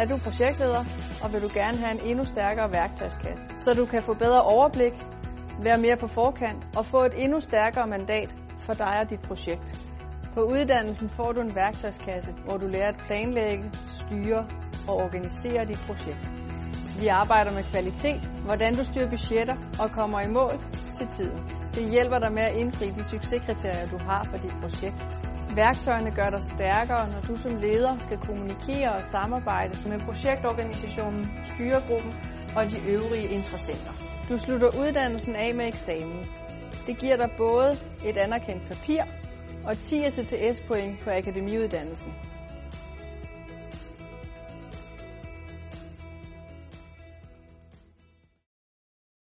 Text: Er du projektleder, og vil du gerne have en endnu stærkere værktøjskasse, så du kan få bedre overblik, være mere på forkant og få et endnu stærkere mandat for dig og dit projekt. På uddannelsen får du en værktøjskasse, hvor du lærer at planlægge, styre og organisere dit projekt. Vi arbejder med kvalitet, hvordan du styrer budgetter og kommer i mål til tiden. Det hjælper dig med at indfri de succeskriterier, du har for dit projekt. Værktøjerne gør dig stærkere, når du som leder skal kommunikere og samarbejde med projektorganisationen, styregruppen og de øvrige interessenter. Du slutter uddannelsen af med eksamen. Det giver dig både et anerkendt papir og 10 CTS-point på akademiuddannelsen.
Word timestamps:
Er 0.00 0.04
du 0.04 0.16
projektleder, 0.18 0.84
og 1.22 1.32
vil 1.32 1.42
du 1.42 1.50
gerne 1.54 1.78
have 1.78 1.92
en 1.92 2.00
endnu 2.10 2.24
stærkere 2.24 2.72
værktøjskasse, 2.72 3.44
så 3.64 3.74
du 3.74 3.86
kan 3.86 4.02
få 4.02 4.14
bedre 4.14 4.42
overblik, 4.42 4.92
være 5.62 5.78
mere 5.78 5.96
på 5.96 6.06
forkant 6.06 6.62
og 6.76 6.86
få 6.86 7.04
et 7.04 7.12
endnu 7.24 7.40
stærkere 7.40 7.86
mandat 7.86 8.36
for 8.66 8.72
dig 8.72 8.94
og 9.02 9.10
dit 9.10 9.20
projekt. 9.20 9.80
På 10.34 10.40
uddannelsen 10.42 11.08
får 11.08 11.32
du 11.32 11.40
en 11.40 11.54
værktøjskasse, 11.54 12.32
hvor 12.44 12.56
du 12.56 12.66
lærer 12.66 12.88
at 12.88 13.02
planlægge, 13.06 13.70
styre 13.96 14.46
og 14.88 14.94
organisere 14.96 15.64
dit 15.64 15.80
projekt. 15.86 16.24
Vi 16.98 17.06
arbejder 17.06 17.52
med 17.52 17.62
kvalitet, 17.62 18.30
hvordan 18.44 18.74
du 18.74 18.84
styrer 18.84 19.10
budgetter 19.10 19.56
og 19.78 19.90
kommer 19.90 20.20
i 20.20 20.28
mål 20.28 20.54
til 20.98 21.06
tiden. 21.06 21.38
Det 21.74 21.90
hjælper 21.90 22.18
dig 22.18 22.32
med 22.32 22.42
at 22.42 22.56
indfri 22.56 22.90
de 22.90 23.04
succeskriterier, 23.04 23.86
du 23.86 23.98
har 24.04 24.22
for 24.30 24.38
dit 24.38 24.54
projekt. 24.62 25.29
Værktøjerne 25.56 26.10
gør 26.10 26.30
dig 26.30 26.42
stærkere, 26.42 27.10
når 27.12 27.20
du 27.20 27.36
som 27.36 27.56
leder 27.56 27.98
skal 27.98 28.18
kommunikere 28.18 28.92
og 28.92 29.00
samarbejde 29.00 29.88
med 29.88 29.98
projektorganisationen, 29.98 31.24
styregruppen 31.42 32.12
og 32.56 32.70
de 32.70 32.78
øvrige 32.94 33.28
interessenter. 33.38 33.92
Du 34.28 34.38
slutter 34.38 34.68
uddannelsen 34.80 35.36
af 35.36 35.54
med 35.54 35.66
eksamen. 35.66 36.24
Det 36.86 36.98
giver 36.98 37.16
dig 37.16 37.30
både 37.36 37.70
et 38.04 38.16
anerkendt 38.16 38.68
papir 38.68 39.02
og 39.66 39.78
10 39.78 40.10
CTS-point 40.10 41.00
på 41.04 41.10
akademiuddannelsen. 41.10 42.12